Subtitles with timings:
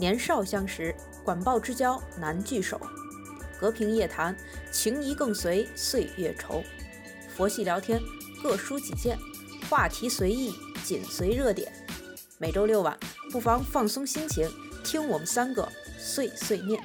[0.00, 2.80] 年少相识，管鲍之交难聚首。
[3.60, 4.34] 隔屏夜谈，
[4.72, 6.64] 情谊更随岁月稠。
[7.28, 8.00] 佛系聊天，
[8.42, 9.18] 各抒己见，
[9.68, 11.70] 话题随意，紧随热点。
[12.38, 12.98] 每周六晚，
[13.30, 14.50] 不妨放松心情，
[14.82, 16.82] 听我们三个碎碎念。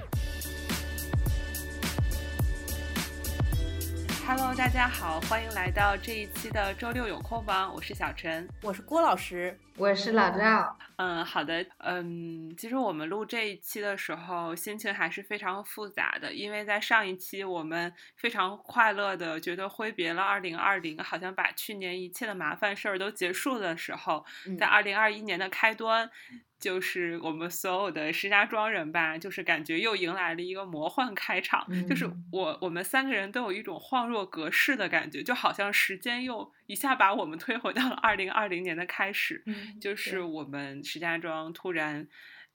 [4.27, 7.71] Hello，大家好，欢迎来到这一期的周六有空吗？
[7.73, 10.77] 我是小陈，我是郭老师，我是老赵。
[10.95, 26.09] 嗯，好的，嗯，其实我们录这一期的时候，心情还是非常复杂的，因为在上一期我们非常快乐的觉得挥别了二零二零，好像把去年一切的麻烦事儿都结束的时候，嗯在二零二一年的开端。
[26.57, 31.63] 就是我们所有的石家庄人吧，就是感觉又迎来了一个魔幻开场。
[31.69, 39.43] 嗯就是我我们三个人都有一种恍若隔世的感觉，就好像时间又一下把我们推回到了二零二零年的开始。
[39.45, 42.07] 嗯就是我们石家庄突然，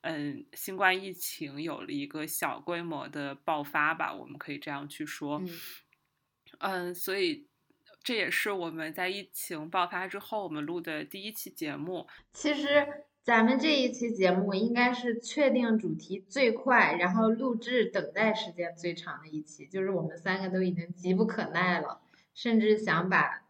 [0.03, 5.39] 嗯，新冠疫情有了一个小规模的爆发吧，我们可以这样去说。
[5.39, 5.49] 嗯
[6.59, 7.47] 嗯，所以
[8.03, 12.07] 这也是我们在疫情爆发之后我们录的第一期节目。
[12.33, 12.87] 其实
[13.23, 22.01] 咱们这一期节目应该是确定主题最快，然后录制等待时间最长的一期，就是我们三个都已经急不可耐了，
[22.35, 23.43] 甚至想把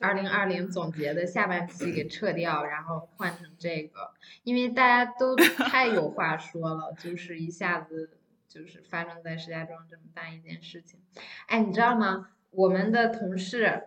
[0.00, 4.12] 二零二零总结的下半期给撤掉，然后换成这个，
[4.44, 5.34] 因为大家都
[5.68, 11.00] 太有话说了，就是一下子就是发生在石家庄这么大一件事情。
[11.46, 12.30] 哎，你知道吗？
[12.50, 13.84] 我们的同事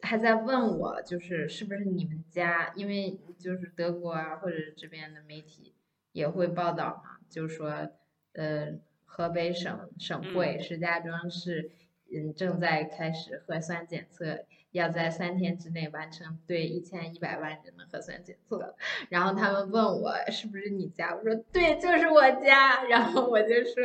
[0.00, 5.74] 还在问我，就是是不是你们家，因为就是德国啊或者这边的媒体
[6.12, 7.90] 也会报道嘛，就说
[8.32, 11.70] 呃河北省省会石家庄市
[12.10, 18.74] 嗯正在开始核酸检测，要在三天之内完成对一千一百万人的核酸检测。
[19.08, 22.84] 然后他们问我是不是你家，我说对，就是我家。
[22.84, 23.82] 然后我就说。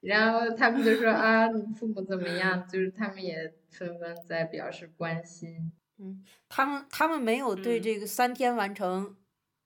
[0.00, 2.64] 然后他们就说啊，你父母怎么样？
[2.68, 5.72] 就是他们也纷纷在表示关心。
[5.98, 9.16] 嗯，他们他们没有对嗯这个三天完成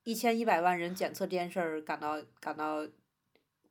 [0.05, 2.79] 一千一百万人检测这件事儿感到感到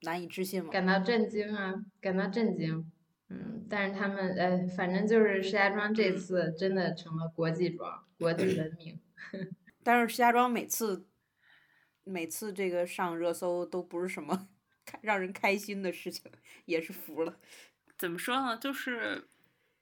[0.01, 0.69] 难以置信吗？
[0.71, 2.91] 感到震惊啊，感到震惊。
[3.31, 8.99] 嗯，但是他们呃，反正就是石家庄这次真的成了国际庄，国际文明。
[9.83, 11.07] 但是石家庄每次
[12.03, 14.49] 每次这个上热搜都不是什么
[14.85, 16.29] 开让人开心的事情，
[16.65, 17.39] 也是服了。
[17.97, 18.57] 怎么说呢？
[18.57, 19.29] 就是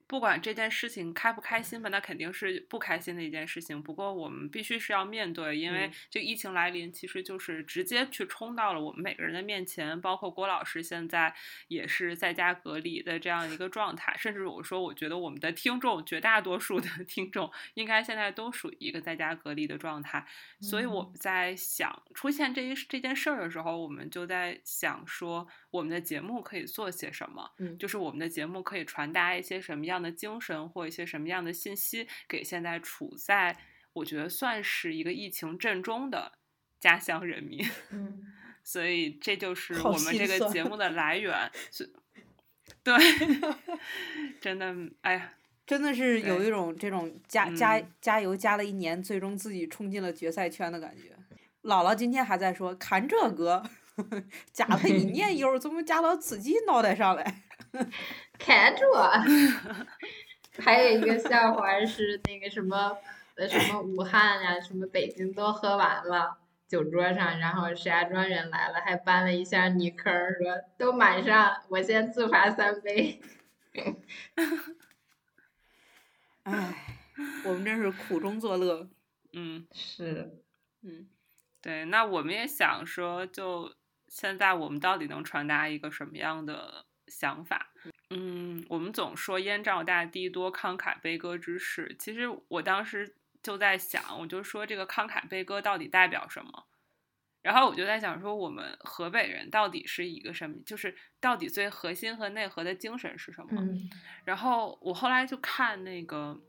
[0.10, 3.80] 不管这件事情开不开心吧，那肯定是不开心的一件事情。
[3.80, 10.02] 不过我们必须是要面对，因为嗯这疫情来临，其实就是直接去冲到了我们每个人的面前。
[10.02, 11.32] 包括郭老师现在
[11.68, 20.26] 也是在家隔离的这样一个状态，甚至我说，我觉得我们的听众绝大多数的 听众应该现在都属于一个在家隔离的状态。
[20.60, 27.52] 所以我们在想出现这一这件事儿的时候，我们就在想说，我们的节目可以做些什么？
[27.60, 33.58] 嗯就是我们的节目可以传达一些什么样的精神或一些什么样的信息给现在处在
[33.94, 36.34] 我觉得算是一个疫情阵中的
[36.80, 37.66] 家乡人民。
[37.92, 38.24] 嗯，
[38.64, 41.52] 所以这就是我们这个节目的来源。
[41.72, 41.92] 是，
[42.84, 42.96] 对，
[44.40, 45.34] 真的，哎呀，
[45.66, 51.16] 真的是有一种这种加加嗯加油加了一年，最终自己冲进了决赛圈的感觉。
[51.64, 53.62] 姥姥今天还在说，看这个，
[54.54, 57.44] 加了一年油，怎么加到自己脑袋上来？
[58.38, 58.84] 看着。
[60.60, 62.98] 还有一个笑话是那个什么
[63.36, 66.38] 呃什么武汉呀、什么北京都喝完了。
[66.68, 73.20] 酒桌上，然后石家庄人来了，还搬了一箱泥坑，说都满上，我先自罚三杯。
[76.44, 77.00] 唉，
[77.46, 78.88] 我们真是苦中作乐。
[79.34, 80.44] 嗯是，
[80.84, 81.10] 嗯，
[81.60, 83.74] 对，那我们也想说，就
[84.08, 87.72] 现在我们到底能传达一个什么样的想法？
[88.10, 96.66] 嗯，我们总说燕赵大地多慷慨悲歌之士，其实我当时就在想，我就说这个慷慨悲歌到底代表什么？
[97.42, 100.58] 然后我就在想说，我们河北人到底是一个什么？
[100.66, 103.62] 就是到底最核心和内核的精神是什么？
[103.62, 103.90] 嗯
[104.26, 106.38] 然后我后来就看那个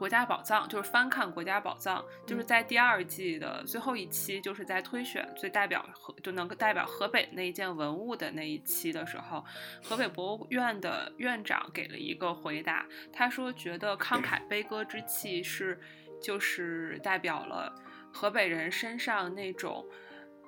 [0.00, 9.44] 国家宝藏》，就是翻看《国家宝藏》，就是嗯在第二季的最后一期，就是在推选最代表河就能够代表河北那一件文物的那一期的时候，
[9.84, 15.78] 河北博物院的院长给了一个回答，他说觉得慷慨 悲歌之气是
[16.22, 17.70] 就是代表了
[18.10, 19.84] 河北人身上那种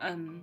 [0.00, 0.42] 嗯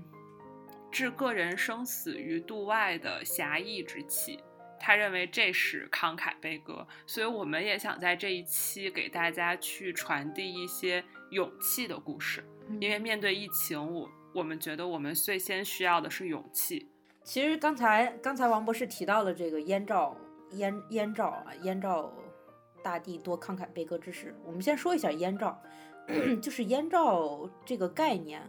[0.92, 4.40] 置个人生死于度外的侠义之气。
[4.80, 12.44] 他认为这是慷慨悲歌，所以我们也想在这一期给大家去传递一些勇气的故事。
[12.80, 16.88] 因为面对疫情，我我们觉得我们最先需要的是勇气。
[17.24, 20.16] 其实刚才刚才王博士提到了这个燕赵
[20.52, 22.12] 燕燕赵啊，燕赵
[22.82, 24.36] 大地多慷慨悲歌之士。
[24.44, 25.62] 我们先说一下燕赵，
[26.42, 28.42] 就是燕赵这个概念，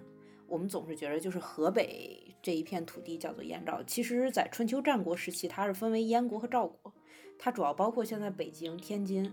[0.47, 3.83] 我们总是觉得就是河北这一片土地叫做燕赵。
[3.83, 6.93] 其实，在春秋战国时期，它是分为燕国和赵国，
[7.39, 9.33] 它主要包括现在北京、天津，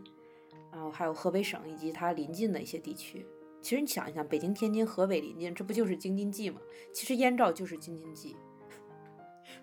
[0.71, 3.25] 然后还有河北省以及它邻近的一些地区。
[3.61, 6.61] 其实你想一想，北京、天津、河北临近，这不就是京津冀吗？
[6.93, 8.35] 其实燕赵就是京津冀。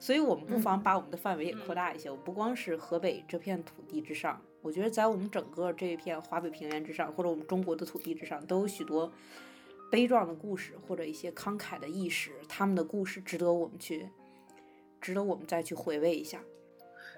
[0.00, 2.10] 所以，我们不妨把我们的范围也扩大一些。
[2.10, 9.10] 我不光是河北这片土地之上，我觉得在我们整个这一片华北平原之上，或者我们中国的土地之上，都有许多
[9.94, 12.32] 悲壮的故事，或者一些慷慨的意识。
[12.48, 14.10] 他们的故事值得我们去，
[15.00, 16.40] 值得我们再去回味一下。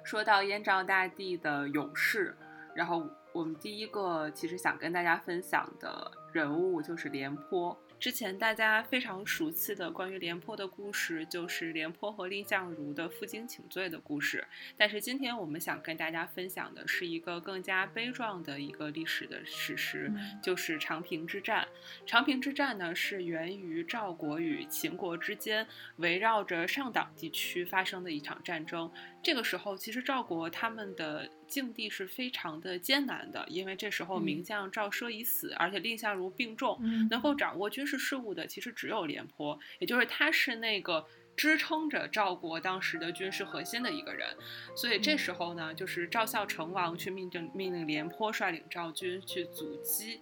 [0.04, 2.36] 说到燕赵大地的勇士，
[2.74, 7.74] 然后我们第一个其实想跟大家分享的人物就是廉颇。
[7.98, 14.46] 之前大家非常熟悉的关于廉颇的故事，就是廉颇和蔺相如的负荆请罪的故事。
[14.76, 20.12] 但是今天我们想跟大家分享的是一个更加悲壮的一个历史的史实，
[20.42, 21.66] 就是长平之战。
[22.04, 25.66] 长平之战呢，是源于赵国与秦国之间
[25.96, 28.92] 围绕着上党地区发生的一场战争。
[29.26, 36.78] 这个时候，其实赵国他们的境地是非常的艰难的，因为这时候名将赵奢已死，而且蔺相如病重，
[37.10, 41.04] 能够掌握军事事务的其实只有廉颇，也就是他是那个
[41.36, 44.28] 支撑着赵国当时的军事核心的一个人。
[44.76, 50.20] 所以这时候呢，就是赵孝成王去命令命令廉颇率领赵军去阻击。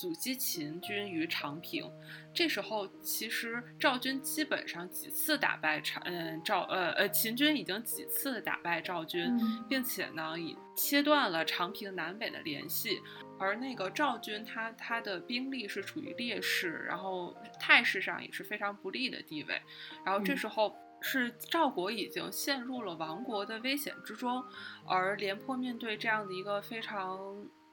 [0.00, 1.84] 阻击秦军于长平，
[2.32, 9.30] 这时候其实赵军基本上几次打败长，嗯，赵呃呃秦军已经几次打败赵军，
[9.68, 12.98] 并且呢，已切断了长平南北的联系。
[13.38, 19.60] 而那个赵军，他他的兵力是处于劣势，然后态势上也是非常不利的地位。
[20.02, 24.42] 然后这时候是赵国已经陷入了亡国的危险之中，
[24.88, 27.18] 而廉颇面对这样的一个非常，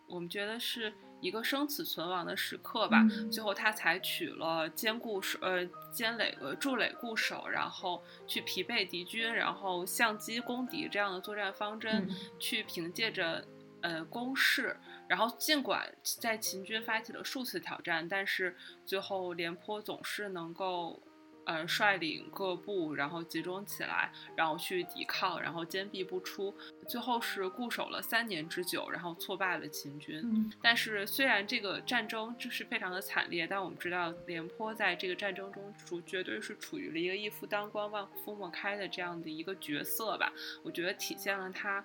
[0.10, 0.94] 我们觉得是。
[1.20, 12.10] 一个生死存亡的时刻吧，最后他采取了坚固守呃坚垒呃筑垒固守，然后去疲惫敌军，然后相机攻敌这样的作战方针，
[12.40, 13.44] 去凭借着
[13.82, 14.78] 呃攻势，
[15.08, 18.56] 然后尽管在秦军发起了数次挑战，但是
[18.86, 21.02] 最后廉颇总是能够。
[21.48, 26.54] 呃，率领各部，然后集中起来，然后去抵抗，然后坚壁不出，
[26.90, 30.52] 最后是固守了三年之久，然后挫败了秦军。
[30.62, 40.30] 但是虽然这个战争就是非常的惨烈，但我们知道廉颇在这个战争中处绝对是处于了一个一夫当关万夫莫开的这样的一个角色吧。
[40.64, 41.82] 我觉得体现了他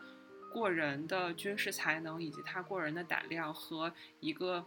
[0.52, 4.66] 过人的军事才能，以及他过人的胆量和一个。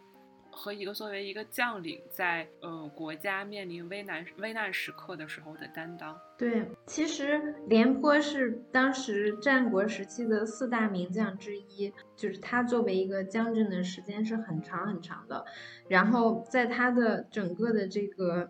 [0.55, 6.17] 和一个作为一个将领，在呃国家面临危难危难时刻的时候的担当。
[6.37, 15.45] 对，其实廉颇是当时战国时期的四大名将之一，就是他作为一个将军的时间是很长很长的。
[15.89, 18.49] 然后在他的整个的这个，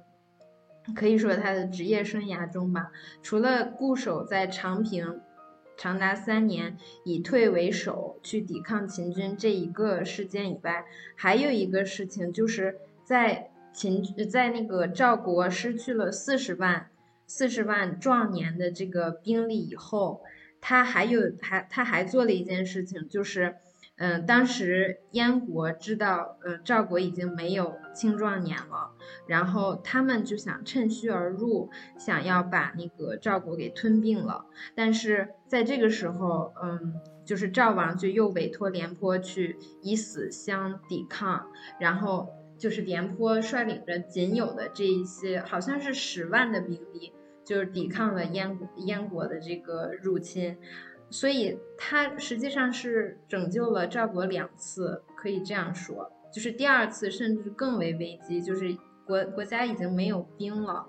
[0.96, 2.92] 可以说他的职业生涯中吧，
[3.24, 5.22] 除了固守在长平。
[5.78, 10.86] 长达三年，以退为守去抵抗秦军这一个事件以外，
[11.16, 16.90] 还有一个事情，就是在秦在那个赵国失去了四十万
[17.28, 20.22] 四十万壮年的这个兵力以后，
[20.62, 23.56] 他还有还他还做了一件事情，就是。
[23.98, 28.92] 嗯，当时燕国知道，呃，赵国已经没有青壮年了，
[29.26, 34.48] 然后他们就想趁虚而入，想要把那个赵国给吞并了。
[34.76, 41.48] 但是在这个时候，嗯，就是赵王就又委托廉颇去以死相抵抗，
[41.80, 47.14] 然后就是廉颇率领着仅有的这一些，好像是十万的兵力，
[47.46, 50.58] 就是抵抗了燕燕国的这个入侵。
[51.10, 60.86] 所以他实际上是拯救了赵国两次，可以这样说，就是第二次甚至更为危机，就是国国家已经没有兵了，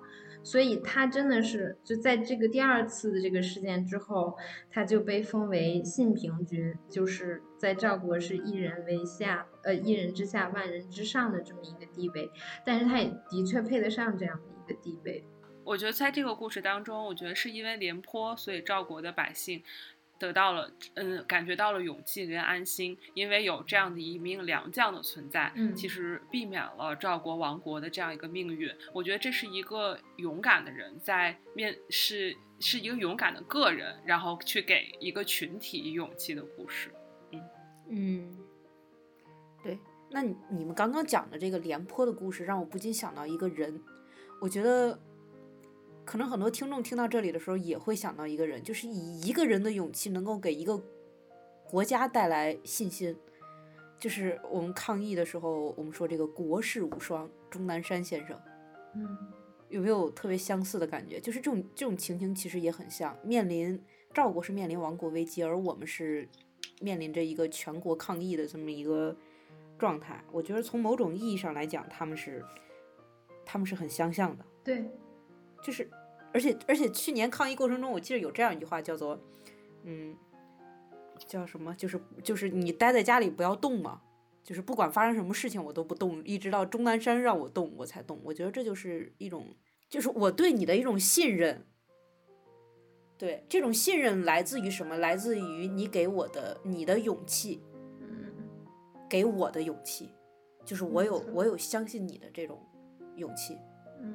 [0.46, 4.36] 所以他真的是就在这个第二次的这个事件之后，
[4.70, 12.30] 他就被封为信平君，就是在赵国是一人为下，呃一人之下万人之上的这么一个地位，
[12.64, 15.24] 但是他也的确配得上这样的一个地位。
[15.64, 19.64] 我觉得在这个故事当中，我觉得是因为廉颇，所以赵国的百姓。
[20.18, 28.72] 得到了，嗯，感觉到了勇气跟安心，因为有这样的一名良将的存在，嗯，其实避免了赵国亡国的这样一个命运。
[28.92, 36.90] 我觉得这是一个勇敢的人在面，是是一个勇敢的个人，然后去给一个群体勇气的故事。
[37.32, 37.40] 嗯
[37.88, 38.38] 嗯，
[39.62, 39.78] 对。
[40.08, 43.82] 那你们刚刚讲的这个廉颇的故事，让我不禁想到一个人，
[44.40, 44.96] 我觉得
[46.06, 50.80] 可能很多听众听到这里的时候也会想到一个人，就是以一个人的勇气能够给一个
[51.68, 53.14] 国家带来信心。
[53.98, 58.38] 就是我们抗疫的时候，我们说这个国士无双钟南山先生，
[58.94, 59.18] 嗯，
[59.68, 61.18] 有没有特别相似的感觉？
[61.18, 63.82] 就是这种这种情形其实也很像，面临
[64.14, 66.28] 赵国是面临亡国危机，而我们是
[66.80, 69.16] 面临着一个全国抗疫的这么一个
[69.78, 70.22] 状态。
[70.30, 72.44] 我觉得从某种意义上来讲，他们是
[73.44, 74.44] 他们是很相像的。
[74.62, 74.84] 对，
[75.62, 75.88] 就是，
[76.32, 79.18] 而且而且去年抗疫过程中，我记得有这样一句话叫做，
[79.84, 80.16] 嗯，
[81.26, 81.74] 叫什么？
[81.74, 84.02] 就是就是你待在家里不要动嘛，
[84.44, 88.20] 就是不管发生什么事情我都不动，一直到钟南山让我动我才动。
[88.22, 89.46] 我觉得这就是一种，
[89.88, 91.66] 就是我对你的一种信任。
[93.18, 94.98] 对，这种信任来自于什么？
[94.98, 97.62] 来自于你给我的你的勇气，
[97.98, 98.30] 嗯
[99.08, 100.10] 给我的勇气，
[100.66, 102.60] 就是我有我有相信你的这种
[103.16, 103.56] 勇气。
[104.02, 104.14] 嗯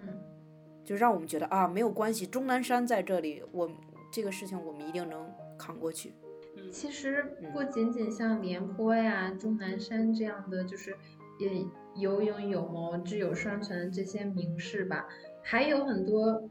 [0.92, 3.72] 就让我们觉得啊，没有关系，钟南山在这里，我
[4.12, 5.26] 这个事情我们一定能
[5.58, 6.14] 扛过去。
[6.58, 10.94] 嗯其实嗯不仅仅像廉颇呀、钟南山这样的，就是
[11.40, 15.08] 也有勇有谋、智勇双全的这些名士吧，
[15.42, 16.50] 还有很多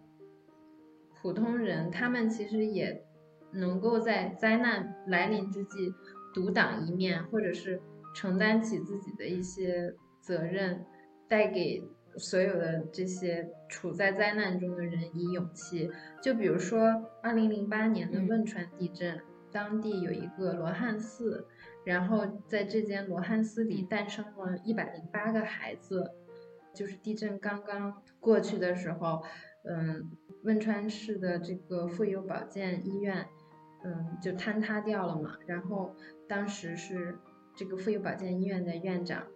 [1.21, 3.05] 普通人，他们其实也
[3.53, 5.93] 能够在灾难来临之际
[6.33, 7.79] 独当一面，或者是
[8.15, 10.87] 承担起自己的一些责任，
[11.29, 15.91] 带给所有的这些处在灾难中的人以勇气。
[16.23, 16.81] 就比如说，
[17.23, 19.21] 二零零八年的嗯汶川地震，
[19.53, 21.47] 当地有一个罗汉寺，
[21.85, 26.11] 然后在这间罗汉寺里嗯诞生了一百零八个孩子。
[26.73, 29.25] 就是地震刚刚过去的时候，
[29.65, 30.09] 嗯，
[30.45, 33.27] 汶川市的这个妇幼保健医院，
[33.83, 35.37] 嗯，就坍塌掉了嘛。
[35.49, 35.97] 然后
[36.29, 37.19] 当时是
[37.57, 39.27] 这个妇幼保健医院的院长，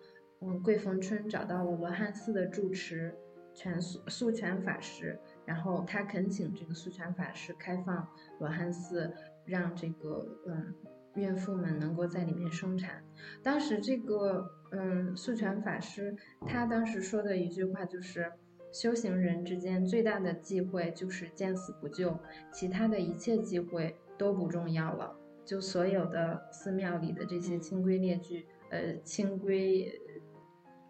[0.41, 3.15] 嗯，桂逢春找到了罗汉寺的住持
[3.55, 9.13] 全素素全法师，然后他恳请这个素全法师开放罗汉寺，
[9.45, 10.75] 让这个嗯
[11.15, 13.03] 孕妇们能够在里面生产。
[13.43, 18.33] 当时这个嗯素全法师他当时说的一句话就是。
[18.73, 22.19] 修行人之间最大的忌讳就是见死不救，
[22.53, 25.17] 其他的一切忌讳都不重要了。
[25.45, 29.89] 就所有的寺庙里的这些清规列矩，呃，清规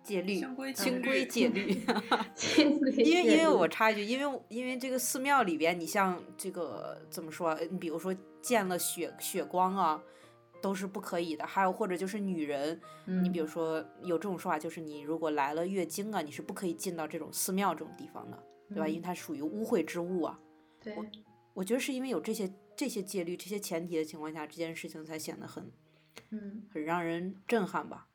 [0.04, 0.38] 戒律
[0.74, 1.80] 清规戒律
[3.02, 7.58] 因为因为我插一句，因为因为这个寺庙里边，你像这个怎么说？
[7.70, 10.02] 你比如说见了血血光啊，
[10.60, 11.46] 都是不可以的。
[11.46, 12.78] 还有或者就是女人，
[13.22, 18.36] 你比如嗯说有这种说法，就是你如果来了月经啊，你是不可以进到这种寺庙这种地方的，
[18.68, 18.86] 对吧？
[18.86, 20.38] 因为嗯它属于污秽之物啊。
[20.82, 20.94] 对，
[21.54, 25.72] 我觉得是因为有这些这些戒律、这些前提的情况下，这件事情才显得很
[26.30, 26.62] 嗯。
[26.70, 28.06] 很让人震撼吧。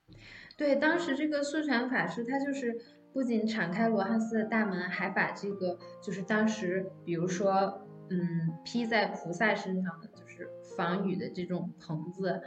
[0.59, 2.77] 对，当时这个素全法师他就是
[3.13, 8.19] 不仅敞开罗汉寺的大门，还把这个就是当时比如说嗯
[8.65, 12.41] 披在菩萨身上的就是防雨的这种棚子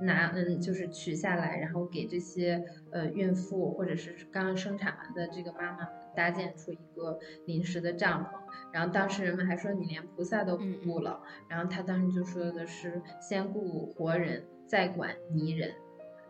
[0.00, 8.28] 拿嗯就是取下来，然后给这些呃孕妇或者是刚刚生产完的这个妈妈搭建出一个临时的帐篷。
[8.72, 15.72] 然后当时人们还说你连菩萨都不顾了，然后他当时就说的是先顾活人，再管泥人。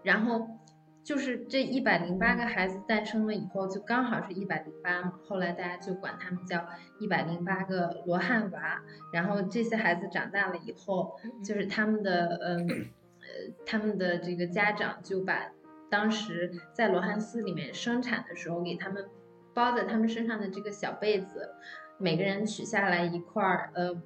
[0.02, 0.48] 然后
[1.06, 5.12] 就是这一百零八个孩子诞生了以后，就刚好是一百零八嘛。
[5.24, 6.66] 后来大家就管他们叫
[6.98, 8.82] 一百零八个罗汉娃。
[9.12, 12.68] 然后这些孩子长大了以后，就是他们的嗯
[13.20, 15.52] 呃他们的这个家长就把
[15.88, 19.06] 当时在罗汉寺里面生产的时候给他们
[19.54, 21.54] 包在他们身上的这个小被子，
[21.98, 24.02] 每个人取下来一块儿呃。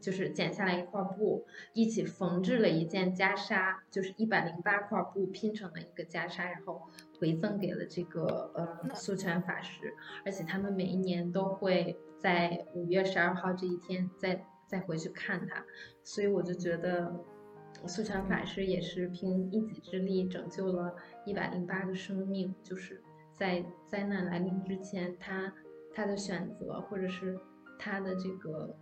[0.00, 6.82] 就是剪下来一块布，一起缝制了一件袈裟，就是一百零八块布拼成的一个袈裟，然后
[7.18, 15.64] 回赠给了这个呃素全法师，而且他们每一年都会在五月十二号这一天再再回去看他，
[16.04, 17.12] 所以我就觉得
[17.86, 23.02] 素全法师也是凭一己之力拯救了一百零八个生命，就是
[23.32, 25.52] 在灾难来临之前，他
[25.94, 27.38] 他的选择或者是
[27.78, 28.76] 他的这个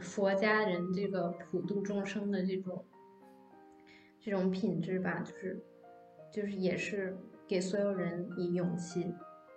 [0.00, 2.84] 佛家人这个普度众生的这种
[4.20, 5.62] 这种品质吧，就是
[6.32, 9.14] 就是也是给所有人以勇气。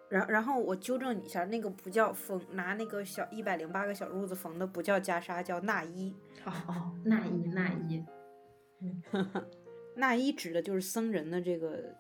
[0.08, 6.16] 然然后我纠正你一下，那个不叫缝，拿那个小一百零八个小褥子缝的不叫袈裟，叫纳衣。
[6.46, 8.06] 哦哦，纳衣纳衣，
[9.98, 11.96] 纳衣指的就是僧人的这个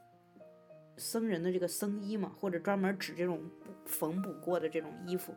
[0.98, 3.42] 僧人的这个僧衣嘛，或者专门指这种
[3.86, 5.34] 缝补过的这种衣服。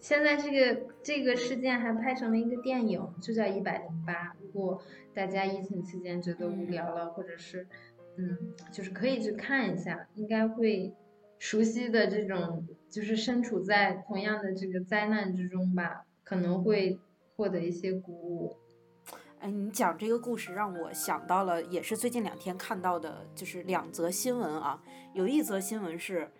[0.00, 4.12] 现在这个这个事件还拍成了一个电影，就叫《一百零八》。
[4.40, 4.80] 如果
[5.14, 7.66] 大家疫情期间觉得无聊了，或者是
[8.16, 10.94] 嗯，就是可以去看一下，应该会
[11.38, 16.98] 熟悉的这种，就是身处在同样的这个灾难之中吧，可能会
[17.34, 18.56] 获得一些鼓舞。
[19.40, 24.82] 哎，你讲这个故事让我想到了，也是最近两天看到的，就是两则新闻啊。
[25.12, 26.30] 有一则新闻是，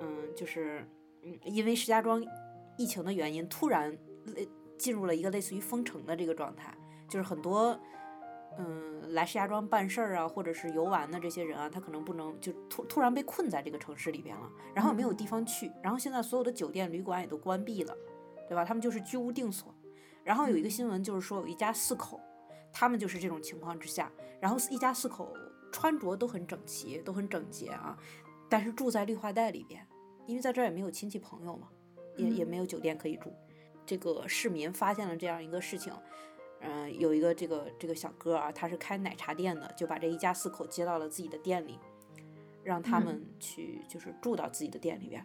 [0.00, 0.84] 嗯，就是
[1.22, 2.20] 嗯，因为石家庄
[2.76, 3.96] 疫情的原因，突然
[4.34, 4.48] 类
[4.78, 6.74] 进入了一个类似于封城的这个状态，
[7.08, 7.78] 就是很多
[8.58, 17.96] 嗯来石家庄办事儿啊，或者是游玩的这些人啊，他可能不能就突突然被困在这个城市里边了，然后也没有地方去，然后现在所有的酒店旅馆也都关闭了，
[18.48, 18.64] 对吧？
[18.64, 19.74] 他们就是居无定所。
[20.24, 22.20] 然后有一个新闻就是说，有一家四口。
[22.74, 24.10] 他们就是这种情况之下，
[24.40, 25.30] 然后一家四口
[25.70, 27.94] 穿着都很整齐，都很整洁啊，
[28.48, 29.86] 但是住在绿化带里边，
[30.26, 31.68] 因为在这儿也没有亲戚朋友嘛，
[32.16, 33.32] 也也没有酒店可以住。
[33.84, 35.92] 这个市民发现了这样一个事情，
[36.60, 41.78] 嗯，有一个这个这个小哥啊，他是开奶茶店的，就把这一家四口接到了自己的店里，
[42.62, 45.24] 让他们去就是住到自己的店里边。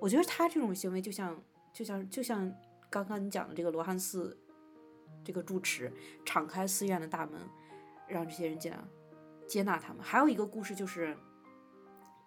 [0.00, 1.42] 我觉得他这种行为就像
[1.72, 2.52] 就像就像
[2.88, 4.38] 刚刚你讲的这个罗汉寺。
[5.24, 5.92] 这个住持
[6.24, 7.38] 敞开寺院的大门，
[8.06, 8.78] 让这些人进来，
[9.46, 10.02] 接纳他们。
[10.02, 11.14] 还有一个故事，就是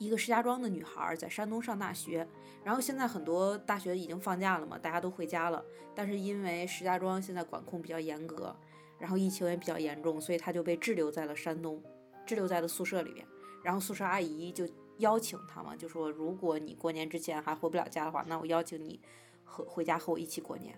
[0.01, 2.27] 一个石家庄的女孩在山东上大学，
[2.63, 5.63] 然后现在很多大学已经放假了嘛，大家都回家了。
[5.93, 8.55] 但是因为石家庄现在管控比较严格，
[8.97, 11.79] 然后疫情也比较严重，所以她就被滞留在了山东，
[12.25, 13.23] 滞留在了宿舍里边。
[13.63, 14.67] 然后宿舍阿姨就
[14.97, 18.99] 邀请她嘛，就说如果你过年之前还回不了家的话，那我邀请你
[19.43, 20.75] 和回家和我一起过年。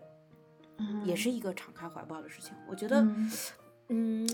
[1.06, 3.08] 也是一个敞开怀抱的事情，我觉得，
[3.88, 4.28] 嗯，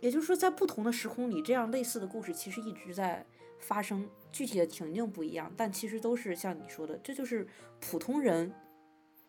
[0.00, 3.24] 也就是说，在不同的时空里，这样类似的故事其实一直在
[3.58, 7.46] 发生，具体的情境不一样，但其实都是像你说的，这就是
[7.80, 8.52] 普通人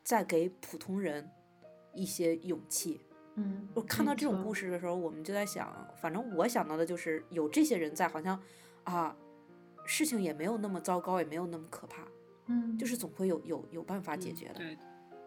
[0.03, 1.29] 在给普通人
[1.93, 3.01] 一些勇气。
[3.35, 8.41] 嗯，我看到这种故事的时候，我们就在想，反正我想到的就是有这些人在，好像
[8.83, 9.15] 啊，
[9.85, 12.07] 事情也没有那么糟糕，也没有那么可怕。
[12.47, 14.55] 嗯，就是总会有有有办法解决的。
[14.55, 14.77] 对，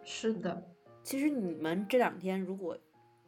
[0.03, 0.61] 是的。
[1.05, 2.77] 其实你们这两天，如果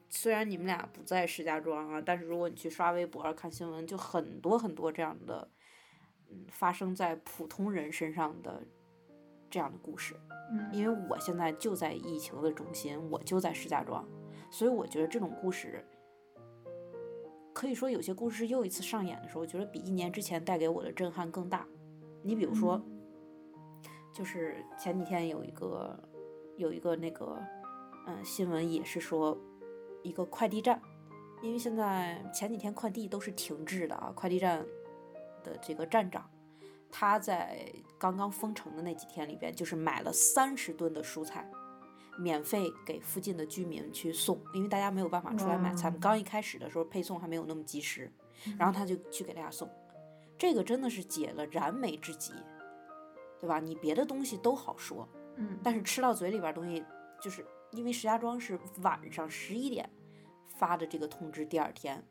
[0.09, 5.49] 虽然你们俩不在石家庄啊，但是如果你去刷微博看新闻，就很多很多这样的，
[6.33, 8.63] 嗯，发生在普通人身上的
[9.51, 10.15] 这样的故事。
[10.51, 14.07] 嗯，因为我现在就在疫情的中心，我就在石家庄，
[14.51, 15.85] 所以我觉得这种故事，
[17.53, 21.67] 可以说有些故事又一次上演的时候，我觉得比一年之前带给我的震撼更大。
[22.23, 22.81] 你比如说，
[24.13, 25.99] 就是前几天有一个
[26.57, 27.39] 有一个那个。
[28.05, 29.39] 嗯，新闻也是说，
[30.03, 30.83] 一个快递站，
[31.41, 34.13] 因为现在前几天快递都是停滞的啊。
[34.13, 34.67] 快递站
[35.43, 36.29] 的这个站长，
[36.91, 41.51] 他在刚刚封城的那几天里边，就是买了三十吨的蔬菜，
[42.19, 45.91] 免费给附近的居民去送，因为大家没有办法出来买菜。
[46.01, 48.11] 刚一开始的时候配送还没有那么及时，
[48.59, 49.71] 然后他就去给大家送，
[50.39, 52.33] 这个真的是解了燃眉之急，
[53.41, 53.61] 对吧？
[53.61, 56.85] 你别的东西都好说，嗯，但是吃到嘴里边东西
[57.21, 57.45] 就是。
[57.75, 59.89] 因为石家庄是晚上十一点
[60.59, 62.05] 发的这个通知，第二天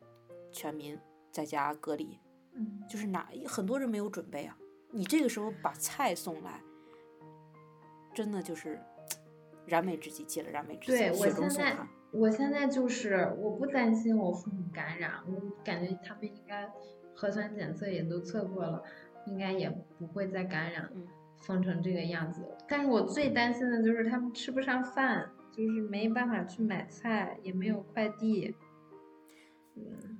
[0.51, 0.97] 全民
[1.31, 2.19] 在家隔离，
[2.53, 4.57] 嗯，就是哪很多人没有准备啊。
[4.91, 6.61] 你这个时候把菜送来，
[8.13, 8.79] 真的就是
[9.65, 10.97] 燃眉之急，解了燃眉之急。
[10.97, 11.77] 对我现在，
[12.11, 16.69] 我现在就是我不担心我父母感染，我感觉他们应该
[17.15, 18.83] 核酸检测也都测过了，
[19.27, 20.91] 应该也不会再感染，
[21.37, 22.45] 封成这个样子。
[22.67, 25.29] 但是我最担心的就是他们吃不上饭。
[25.53, 28.55] 就是没办法去买菜，也没有快递，
[29.75, 30.10] 嗯，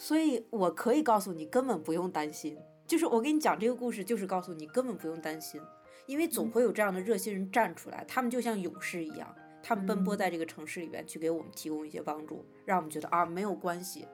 [0.00, 2.56] 所以我可以告诉你，根本不用担心。
[2.86, 5.60] 就是我给你讲这个故事，就是告诉你根本不用担心，
[6.06, 14.08] 因为总会有这样的热心人站出来，他们就像勇士一样，他们奔波在这个城市里边，去给我们提供一些帮助，让我们觉得啊没有关系，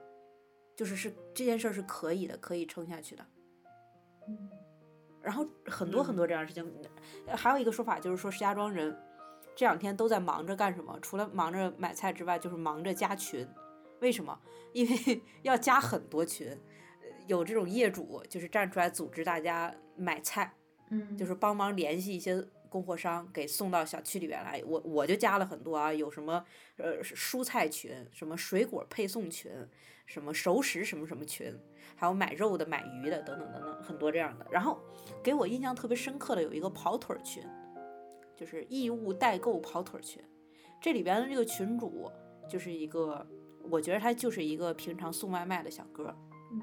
[0.75, 3.25] 就是是这件事是可以的，可以撑下去的。
[4.27, 4.49] 嗯，
[5.21, 6.69] 然后很多很多这样的事情，
[7.27, 8.93] 还有一个说法就是说石家庄人。
[9.55, 10.99] 这两天都在忙着干什么？
[11.01, 13.47] 除了忙着买菜之外，就是忙着加群。
[13.99, 14.39] 为什么？
[14.73, 16.57] 因为 要加很多群，
[17.27, 20.53] 有这种业主就是站出来组织大家买菜，
[20.91, 24.61] 嗯，就是帮忙联系一些供货商给送到小区里边来。
[24.65, 26.45] 我我就加了很多啊，有什么
[26.77, 29.51] 呃蔬菜群，什么水果配送群，
[30.05, 31.57] 什么熟食什么什么群，
[31.95, 34.45] 还有买肉的、买鱼的等等等等，很多这样的。
[34.51, 34.79] 然后
[35.23, 37.43] 给我印象特别深刻的有一个跑腿群。
[38.35, 40.23] 就是义务代购跑腿群，
[40.79, 42.07] 这里边的这个群主
[42.47, 43.27] 就是一个，
[43.69, 46.15] 我觉得他就是一个平常送外卖的小哥，
[46.51, 46.61] 嗯，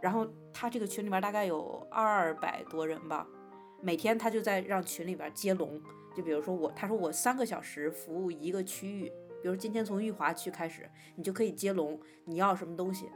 [0.00, 3.26] 然后他这个群里面大概有二百多人吧，
[3.80, 5.80] 每天他就在让群里边接龙，
[6.14, 13.10] 就比如说我，他说我三个小时服务一个区域，比如今天从裕华区开始，你就可以接龙，你要什么东西，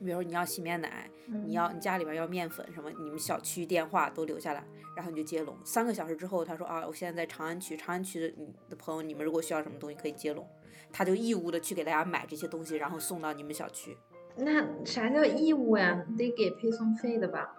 [0.00, 4.64] 比如说你要洗面奶，嗯你要你家里边要面粉什么，你们小区电话都留下来，
[4.96, 5.56] 然后你就接龙。
[5.64, 10.48] 三个小时之后，他说啊，我现在在长安区，长安区的你的朋友，你们如果需要什么东西可以接龙，
[10.90, 13.96] 他就义务的去给大家买这些东西，然后送到你们小区。
[14.36, 16.04] 那啥叫义务呀？
[16.16, 17.54] 得给配送费的吧？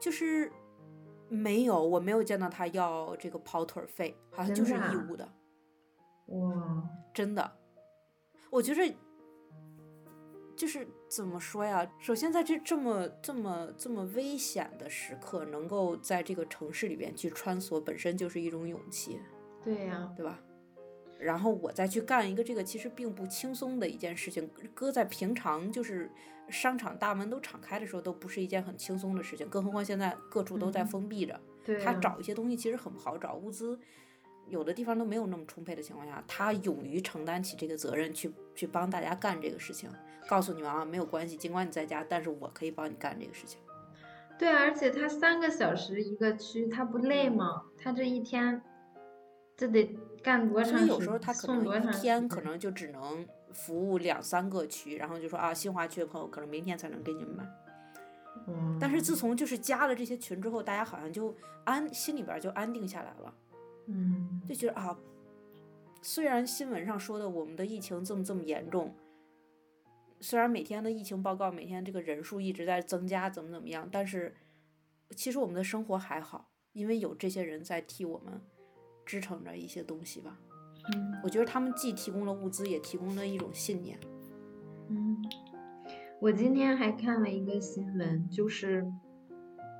[0.00, 0.50] 就是
[1.28, 5.28] 没有，我没有见到他要这个跑腿儿费，好像就是义务的，
[6.26, 7.52] 哇，真的。
[8.50, 8.94] 我觉着
[10.56, 11.88] 就是怎么说呀？
[12.00, 19.20] 首先在这这么这么这么危险的时刻，能够在这个城市里边去穿梭，本身就是一种勇气，
[19.62, 20.40] 对呀、对吧？
[21.20, 26.10] 然后我再去干一个这个其实并不轻松的一件事情，搁在平常就是
[26.48, 31.40] 商场大门都敞开的时候，都不是一件很轻松的事情，更何况现在各处都在嗯封闭着。
[31.82, 33.78] 他找一些东西其实很不好找，物资
[34.48, 39.90] 有的地方都没有那么充沛的情况下，他勇于承担起这个责任去去帮大家干这个事情，
[40.28, 43.60] 告诉你们啊，没有关系，尽管你在家，但是我可以帮你干这个事情。
[44.38, 47.62] 对啊，而且他三个小时一个区，他不累吗？
[47.78, 48.60] 他这一天，
[49.56, 50.86] 这得干多长时间？
[50.86, 57.44] 所以有时候他可能一天可能就只能服务两三个区，然后就说啊，新华区的朋友可能明天才能给你们买。
[58.48, 63.32] 嗯，但是自从就是加了这些群之后，大家好像就安心里边就安定下来了。
[63.86, 64.98] 嗯，就觉得啊，
[66.02, 68.94] 虽然新闻上说的我们的疫情这么这么严重，
[70.20, 74.34] 虽然每天的疫情报告每天这个人数一直在增加，怎么怎么样，但是
[75.14, 78.40] 其实我们的生活还好，因为有这些人在替我们
[79.04, 80.38] 支撑着一些东西吧。
[80.92, 83.98] 嗯我觉得他们既提供了物资，也提供了一种信念。
[84.88, 85.16] 嗯，
[86.20, 88.86] 我今天还看了一个新闻，就是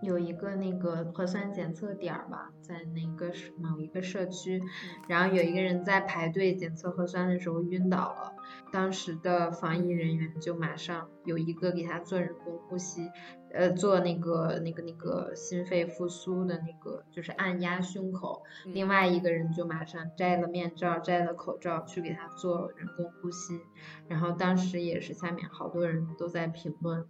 [0.04, 4.62] 有一个那个核酸检测点儿吧，在那个社某一个社区，
[5.08, 8.32] 然后有一个人在排队检测核酸的时候晕倒了，
[8.70, 13.10] 当时的防疫人员就马上有一个给他做人工呼吸，
[13.52, 23.60] 呃，做那个那个那个心肺复苏的那个，就是按压胸口，另嗯外一个人就马上摘了面罩，摘了口罩去给他做人工呼吸，
[24.08, 27.06] 然后当时也是下面好多人都在评论，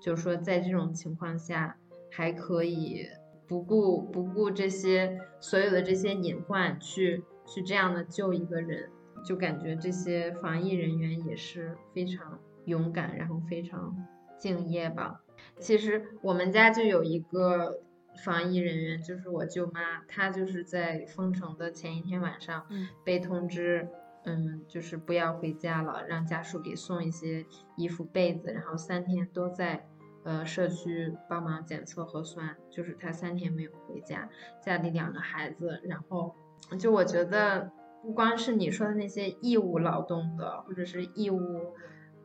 [0.00, 1.76] 就是说在这种情况下
[2.16, 3.06] 还可以
[3.46, 8.88] 不顾不顾这些所有的这些隐患去去这样的救一个人，
[9.22, 13.94] 就感觉这些防疫人员也是非常勇敢，然后非常
[14.38, 15.20] 敬业吧。
[15.58, 17.82] 其实我们家就有一个
[18.24, 23.86] 防疫人员，就是我舅妈，她就是在封城的前一天晚上嗯被通知，
[24.24, 27.44] 嗯，就是不要回家了，让家属给送一些
[27.76, 29.86] 衣服、被子，然后三天都在
[30.26, 34.28] 呃社区帮忙检测核酸，就是他三天没有回家，
[34.60, 36.34] 家里两个孩子，然后
[36.78, 41.40] 就我觉得不光是你说的那些义务劳动的，或者是义务。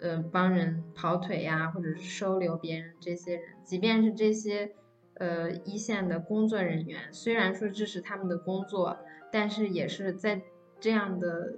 [0.03, 4.73] 呃，帮人跑腿呀，或者是收留别人这些人，即便是这些
[5.13, 8.97] 呃一线的工作人员，虽然说这是他们的工作，
[9.31, 10.41] 但是也是在
[10.79, 11.53] 这样的，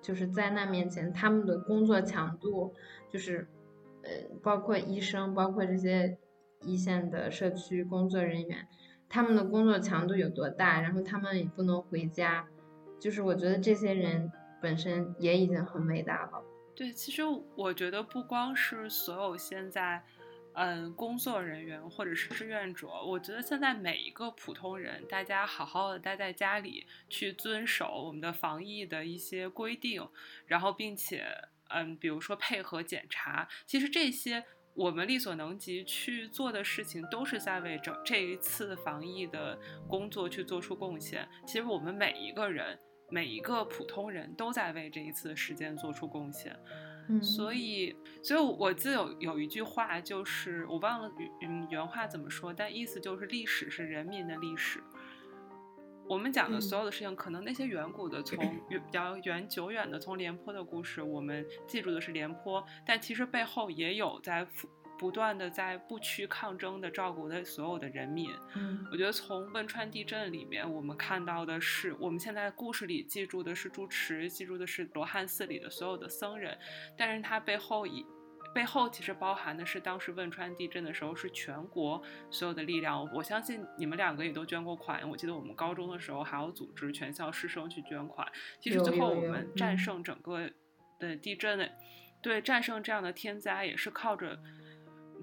[0.00, 2.72] 就是灾难面前，他们的工作强度
[3.10, 3.46] 就是，
[4.42, 6.18] 包括医生，包括这些
[6.62, 8.66] 一线的社区工作人员，
[9.08, 12.46] 他们的工作强度有多大，然后他们也不能回家，
[12.98, 16.42] 就是我觉得这些人本身也已经很伟大了。
[16.74, 17.22] 对，其实
[17.56, 20.02] 我觉得不光是所有现在，
[20.52, 30.08] 嗯，工作人员或者是志愿者，我觉得现在每一个普通人，大家好好的待在家里，去遵守我们的防疫的一些规定，
[30.46, 31.24] 然后并且，
[31.68, 41.28] 嗯，比如说配合检查，其实这些我们力所能及去做的事情，都是在为整这一次防疫的工作去做出贡献。
[41.46, 42.78] 其实我们每一个人。
[43.10, 46.54] 每一个普通人都在为这一次时间做出贡献，
[47.08, 54.84] 嗯，所以，所以我记得有有一句话，就是我忘了嗯原话怎么说，但意思就是历史是人民的历史。
[56.08, 56.60] 我们讲的嗯。
[56.60, 58.38] 所有的事情，可能那些远古的、从
[58.70, 64.46] 远比较远久远的从廉颇的故事，我们记住的是廉颇，但其实背后也有在
[64.98, 68.30] 不断的在不屈抗争的照顾的所有的人民。
[68.56, 68.84] 嗯。
[68.90, 76.58] 我觉得从汶川地震里面，我们看到的是，我们现在故事里记住的是住持，记住的是罗汉寺里的所有的僧人，
[76.96, 78.04] 但是他背后以
[78.54, 83.08] 背后其实包含的是当时汶川地震的时候是全国所有的力量。
[83.14, 88.26] 我相信你们两个也都捐过款，我记得我们高中的时候还有组织全校师生去捐款。
[88.60, 90.50] 其实最后我们战嗯胜整个
[90.98, 91.70] 的地震的，
[92.22, 94.38] 对战胜这样的天灾也是靠着。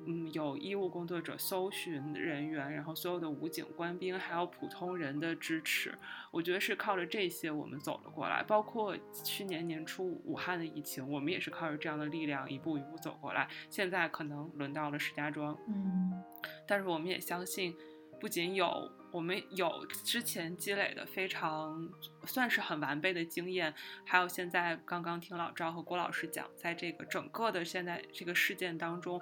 [0.08, 5.94] 嗯，有医务工作者、搜寻人员，然后所有的武警、官兵，还有普通人的支持，
[6.32, 8.44] 我觉得是靠着这些我们走了过来。
[8.44, 13.50] 包括去年年初武汉的疫情，我们也是靠着这样的力量一步一步走过来。
[13.70, 16.24] 现在可能轮到了石家庄，嗯，
[16.68, 17.76] 但是我们也相信，
[18.20, 21.90] 不仅有我们有之前积累的非常
[22.26, 23.74] 算是很完备的经验，
[24.06, 29.20] 还有现在刚刚听老赵和郭老师讲，在这个整个的现在这个事件当中。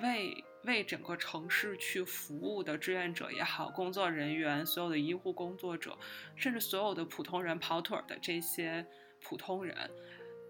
[0.00, 5.98] 为为整个城市去服务的志愿者也好，工作人员、所有的医护工作者，
[6.36, 8.86] 甚至所有的普通人跑腿的这些
[9.20, 9.76] 普通人，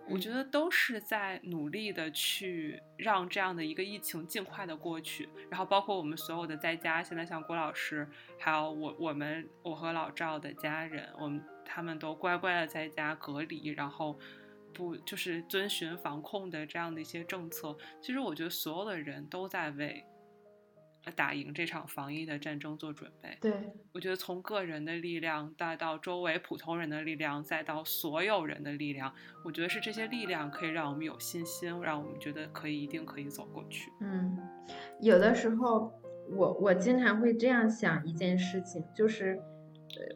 [0.08, 5.28] 我觉得都是在努力的去让这样的一个疫情尽快的过去。
[5.50, 8.06] 然后包括我们所有的在家，现在像郭老师，
[8.38, 14.18] 还有我我们我和老赵的家人，我们他们都乖乖的在家隔离，然后。
[14.74, 17.76] 不就是遵循防控的这样的一些政策？
[18.00, 20.04] 其实我觉得所有的人都在为
[21.16, 23.36] 打赢这场防疫的战争做准备。
[23.40, 23.52] 对，
[23.92, 29.12] 我觉得从个人的力量，再到周围普通人的力量，再到所有人的力量，
[29.44, 33.90] 我觉得是这些力量可以让我们有信心，让我们觉得可以一定可以走过去。
[34.00, 34.38] 嗯，
[35.00, 35.92] 有的时候
[36.30, 39.42] 我我经常会这样想一件事情，就是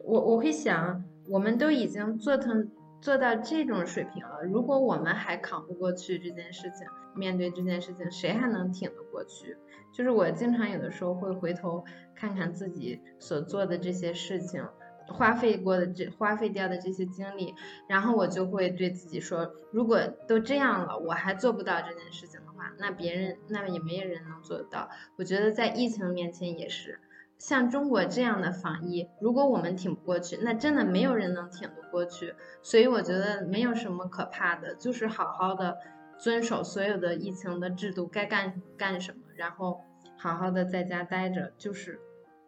[0.05, 2.71] 我我会想，我们都已经做成。
[3.01, 9.55] 做到这种水平了，如果我们还扛不过去这件事情，面对这件事情，谁还能挺得过去？
[9.93, 11.83] 就是我经常有的时候会回头
[12.15, 14.67] 看看自己所做的这些事情，
[15.07, 17.53] 花费过的这花费掉的这些精力，
[17.87, 24.89] 然后我就会对自己说，如果都这样了，我还做不到这件事情的话，那别人那也没有人能做到。
[25.17, 26.99] 我觉得在疫情面前也是。
[27.37, 32.33] 像中国这样的防疫，如果我们挺不过去，那真的没有人能挺得过去。
[32.63, 35.77] 所以我觉得没有什么可怕的，就是好好的
[36.17, 39.81] 遵守所有的疫情的制度，该干干什么，然后
[40.17, 41.99] 好好的在家待着，就是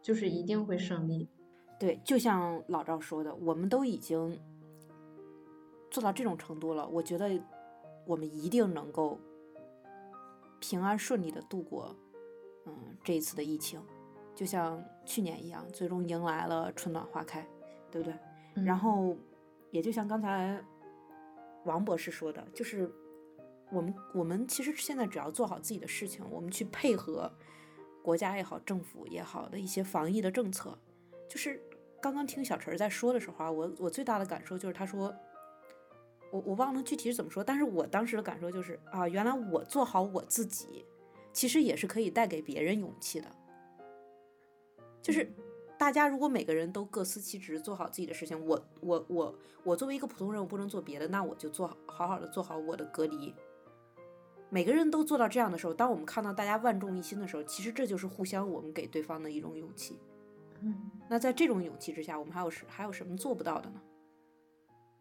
[0.01, 1.29] 就是一定会胜利。
[1.79, 4.39] 对，就像老赵说的，我们都已经
[5.91, 7.29] 做到这种程度了，我觉得
[8.05, 9.19] 我们一定能够
[10.59, 11.95] 平安顺利的度过，
[12.65, 12.73] 嗯，
[13.03, 13.79] 这一次的疫情。
[14.39, 17.45] 就像去年一样，最终迎来了春暖花开，
[17.91, 18.17] 对不对？
[18.63, 19.13] 然后，
[19.69, 20.57] 也就像刚才
[21.65, 22.89] 王博士说的，就是
[23.69, 27.29] 我们我们其实现在只要做好自己的事情，我们去配合
[28.01, 30.79] 国家也好，政府也好的一些防疫的政策。
[31.27, 31.61] 就是
[32.01, 35.13] 刚刚听小陈在说的时候啊，我我最大的感受就是他说，
[36.31, 40.85] 我我忘了具体是怎么说，但是我当时的感受就是啊，原来我做好我自己，
[41.33, 43.27] 其实也是可以带给别人勇气的。
[45.01, 45.31] 就是
[45.77, 53.33] 大家如果每个人都各司其职，做好自己的事情，我我我我作为一个普通人，我不能做别的，那我就做好好好的做好我的隔离。
[54.49, 59.97] 每个人都做到这样的时候，当我们看到大家万众一心的时候，其实这就是互相我们给对方的一种勇气。
[60.61, 63.81] 嗯，那在这种勇气之下，我们还有什还有什么做不到的呢？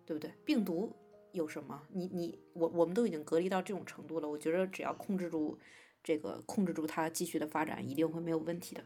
[0.04, 0.30] 对不对？
[0.44, 0.92] 病毒
[1.32, 1.82] 有什么？
[1.90, 5.58] 你你我我们都已经隔离到这种程度了，我觉得只要控制住
[6.04, 8.84] 这个，控制住它继续的发展，一定会没有问题的。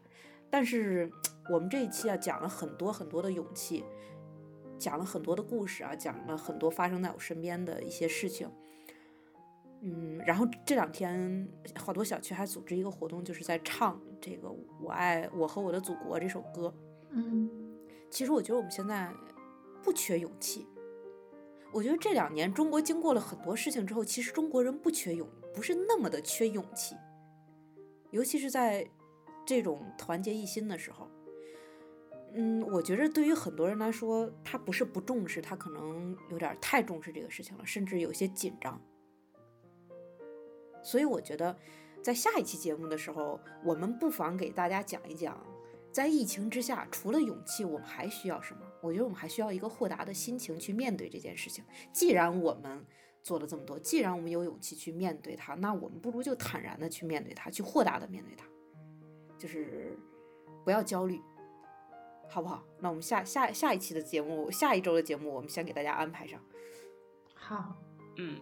[0.52, 1.10] 但是
[1.48, 3.82] 我们这一期啊，讲了很多很多的勇气，
[4.78, 8.46] 讲了很多的故事啊，讲了很多发生在我身边的一些事情。
[9.80, 16.74] 嗯，然后这两天好多小区还组织一个活动，就是在唱这个《我爱我和我的祖国》这首歌。
[17.12, 17.48] 嗯，
[18.10, 19.10] 其实我觉得我们现在
[19.82, 20.66] 不缺勇气。
[21.72, 26.94] 我觉得这两年中国经过了很多事情之后，其实中国人不缺勇，不是那么的缺勇气，
[28.10, 28.86] 尤其是在。
[29.44, 31.08] 这种团结一心的时候，
[32.34, 38.80] 嗯，我觉得对于很多人来说，他不是不重视，他可能有点太重视这个事情了，甚至有些紧张。
[40.82, 41.56] 所以我觉得，
[42.02, 45.38] 在下一期节目的时候，我们不妨给大家讲一讲，
[45.92, 48.60] 在疫情之下，除了勇气，我们还需要什么？
[48.80, 51.64] 我觉得我们还需要一个豁达的心情去面对这件事情。
[51.92, 52.84] 既然我们
[53.22, 58.44] 做了这么多，既然我们有勇气去面对它，那我们不如就坦然的去面对它，去豁达的面对它。
[59.42, 59.98] 就是
[60.64, 61.20] 不要焦虑，
[62.28, 62.62] 好不好？
[62.78, 66.40] 那我们下下下一期的节目，下一周的节目，我们先给大家安排上。
[67.34, 67.74] 好，
[68.18, 68.40] 嗯，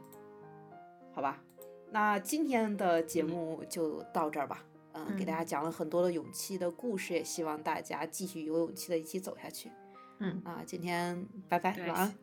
[1.15, 1.43] 好吧。
[1.91, 4.63] 那今天的节目就到这儿吧。
[4.93, 9.71] 嗯，给大家讲了很多的勇气的故事，也希望大家继续有勇气的一起走下去。
[10.19, 12.15] 嗯，啊，今天拜拜，晚安。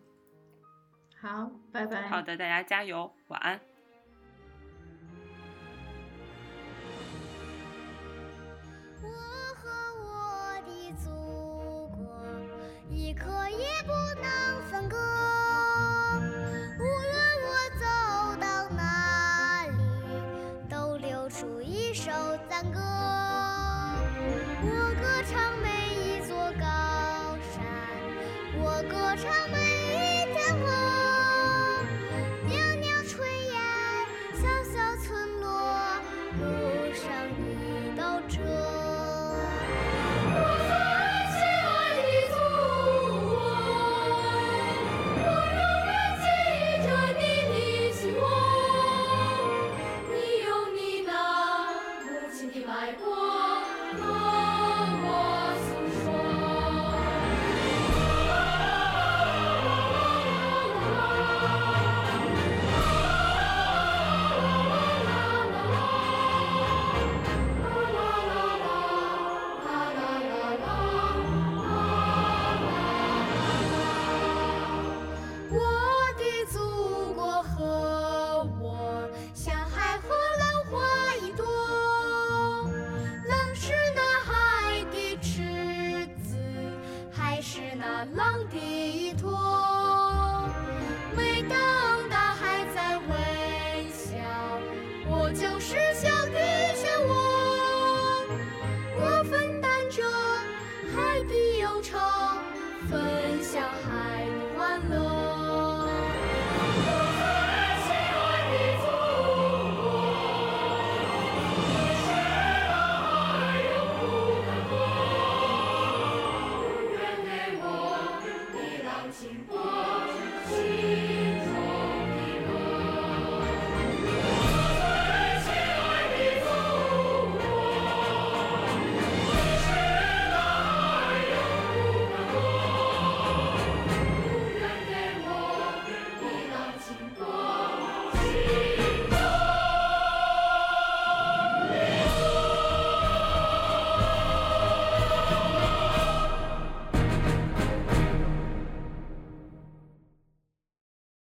[1.19, 2.07] 好，拜拜。
[2.09, 3.59] 好的，大家加油，晚安。
[13.19, 14.46] 可也不能